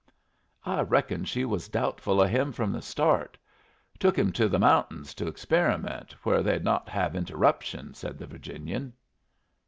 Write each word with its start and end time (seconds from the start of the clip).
"I 0.65 0.81
reckon 0.81 1.25
she 1.25 1.45
was 1.45 1.69
doubtful 1.69 2.23
of 2.23 2.29
him 2.31 2.51
from 2.53 2.71
the 2.71 2.81
start. 2.81 3.37
Took 3.99 4.17
him 4.17 4.31
to 4.31 4.49
the 4.49 4.57
mount'ins 4.57 5.13
to 5.13 5.27
experiment, 5.27 6.13
where 6.23 6.41
they'd 6.41 6.63
not 6.63 6.89
have 6.89 7.15
interruption," 7.15 7.93
said 7.93 8.17
the 8.17 8.25
Virginian. 8.25 8.93